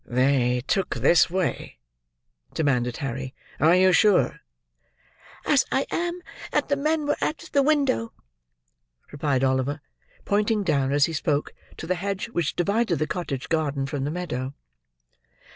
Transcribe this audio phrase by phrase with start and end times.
[0.07, 1.77] "They took this way?"
[2.55, 4.39] demanded Harry: "are you sure?"
[5.45, 8.11] "As I am that the men were at the window,"
[9.11, 9.79] replied Oliver,
[10.25, 14.09] pointing down, as he spoke, to the hedge which divided the cottage garden from the
[14.09, 14.55] meadow.